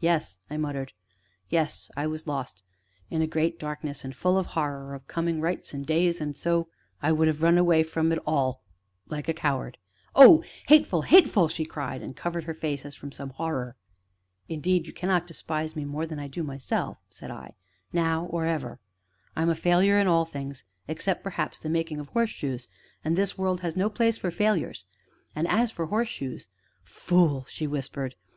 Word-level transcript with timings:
"Yes," 0.00 0.38
I 0.50 0.56
muttered; 0.56 0.92
"yes, 1.50 1.88
I 1.96 2.04
was 2.08 2.26
lost 2.26 2.62
in 3.10 3.22
a 3.22 3.28
great 3.28 3.60
darkness, 3.60 4.04
and 4.04 4.12
full 4.12 4.36
of 4.36 4.46
a 4.46 4.48
horror 4.48 4.92
of 4.92 5.06
coming 5.06 5.40
nights 5.40 5.72
and 5.72 5.86
days, 5.86 6.20
and 6.20 6.36
so 6.36 6.66
I 7.00 7.12
would 7.12 7.28
have 7.28 7.44
run 7.44 7.56
away 7.58 7.84
from 7.84 8.10
it 8.10 8.18
all 8.26 8.60
like 9.08 9.28
a 9.28 9.32
coward" 9.32 9.78
"Oh, 10.16 10.42
hateful 10.66 11.02
hateful!" 11.02 11.46
she 11.46 11.64
cried, 11.64 12.02
and 12.02 12.16
covered 12.16 12.42
her 12.42 12.54
face 12.54 12.84
as 12.84 12.96
from 12.96 13.12
some 13.12 13.30
horror. 13.30 13.76
"Indeed, 14.48 14.88
you 14.88 14.92
cannot 14.92 15.28
despise 15.28 15.76
me 15.76 15.84
more 15.84 16.06
than 16.06 16.18
I 16.18 16.26
do 16.26 16.42
myself," 16.42 16.98
said 17.08 17.30
I, 17.30 17.54
"now, 17.92 18.24
or 18.24 18.46
ever; 18.46 18.80
I 19.36 19.42
am 19.42 19.48
a 19.48 19.54
failure 19.54 19.96
in 20.00 20.08
all 20.08 20.24
things, 20.24 20.64
except, 20.88 21.22
perhaps, 21.22 21.60
the 21.60 21.68
making 21.68 22.00
of 22.00 22.08
horseshoes 22.08 22.66
and 23.04 23.14
this 23.14 23.38
world 23.38 23.60
has 23.60 23.76
no 23.76 23.88
place 23.88 24.18
for 24.18 24.32
failures 24.32 24.86
and 25.36 25.46
as 25.46 25.70
for 25.70 25.86
horseshoes" 25.86 26.48
"Fool," 26.82 27.44
she 27.48 27.68
whispered. 27.68 28.16